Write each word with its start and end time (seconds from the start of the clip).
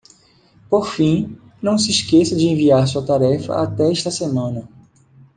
Por 0.67 0.87
fim,? 0.87 1.37
não 1.61 1.77
se 1.77 1.91
esqueça 1.91 2.35
de 2.35 2.47
enviar 2.47 2.87
sua 2.87 3.05
tarefa 3.05 3.61
até 3.61 3.91
esta 3.91 4.09
semana. 4.09 4.67